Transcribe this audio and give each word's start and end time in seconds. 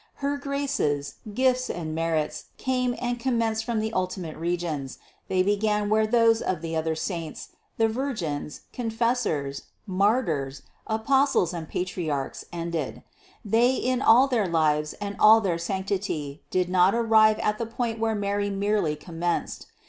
Her 0.15 0.35
graces, 0.37 1.17
gifts 1.31 1.69
and 1.69 1.93
merits 1.93 2.45
came 2.57 2.95
and 2.99 3.19
commenced 3.19 3.63
from 3.63 3.79
the 3.79 3.93
ultimate 3.93 4.35
regions, 4.35 4.97
they 5.27 5.43
began 5.43 5.89
where 5.91 6.07
those 6.07 6.41
of 6.41 6.61
the 6.63 6.75
other 6.75 6.95
saints, 6.95 7.49
the 7.77 7.87
Virgins, 7.87 8.61
Confessors, 8.73 9.65
Martyrs, 9.85 10.63
Apostles 10.87 11.53
and 11.53 11.69
Patri 11.69 12.05
archs 12.09 12.45
ended: 12.51 13.03
they 13.45 13.75
in 13.75 14.01
all 14.01 14.27
their 14.27 14.47
lives 14.47 14.93
and 14.93 15.15
all 15.19 15.39
their 15.39 15.59
sanctity 15.59 16.41
did 16.49 16.67
not 16.67 16.95
arrive 16.95 17.37
at 17.37 17.59
the 17.59 17.67
point 17.67 17.99
where 17.99 18.15
Mary 18.15 18.49
merely 18.49 18.95
com 18.95 19.19
menced. 19.19 19.67